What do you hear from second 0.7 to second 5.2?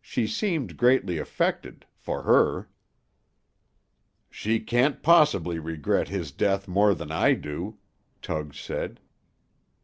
greatly affected, for her." "She can't